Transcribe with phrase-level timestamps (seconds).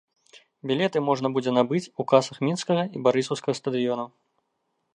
[0.71, 4.07] Білеты можна будзе набыць у касах мінскага і барысаўскага стадыёнаў.